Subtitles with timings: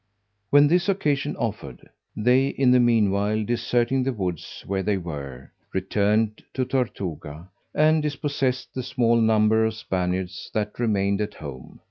[0.49, 6.41] When this occasion offered, they in the meanwhile deserting the woods where they were, returned
[6.55, 11.79] to Tortuga, and dispossessed the small number of Spaniards that remained at home.